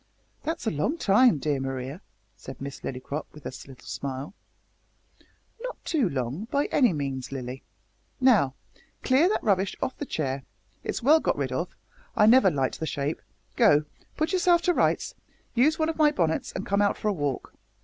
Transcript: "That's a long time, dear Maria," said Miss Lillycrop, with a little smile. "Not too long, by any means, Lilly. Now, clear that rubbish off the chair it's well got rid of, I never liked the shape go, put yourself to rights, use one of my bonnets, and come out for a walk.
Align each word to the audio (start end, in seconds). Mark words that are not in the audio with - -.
"That's 0.41 0.65
a 0.65 0.71
long 0.71 0.97
time, 0.97 1.37
dear 1.37 1.59
Maria," 1.59 2.01
said 2.35 2.59
Miss 2.59 2.79
Lillycrop, 2.83 3.27
with 3.33 3.45
a 3.45 3.53
little 3.67 3.85
smile. 3.87 4.33
"Not 5.61 5.77
too 5.85 6.09
long, 6.09 6.45
by 6.45 6.65
any 6.71 6.91
means, 6.91 7.31
Lilly. 7.31 7.61
Now, 8.19 8.55
clear 9.03 9.29
that 9.29 9.43
rubbish 9.43 9.75
off 9.79 9.95
the 9.99 10.07
chair 10.07 10.41
it's 10.83 11.03
well 11.03 11.19
got 11.19 11.37
rid 11.37 11.51
of, 11.51 11.75
I 12.15 12.25
never 12.25 12.49
liked 12.49 12.79
the 12.79 12.87
shape 12.87 13.21
go, 13.55 13.85
put 14.17 14.33
yourself 14.33 14.63
to 14.63 14.73
rights, 14.73 15.13
use 15.53 15.77
one 15.77 15.87
of 15.87 15.97
my 15.99 16.09
bonnets, 16.09 16.51
and 16.51 16.65
come 16.65 16.81
out 16.81 16.97
for 16.97 17.07
a 17.09 17.13
walk. 17.13 17.53